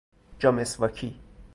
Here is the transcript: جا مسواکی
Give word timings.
جا 0.39 0.51
مسواکی 0.51 1.19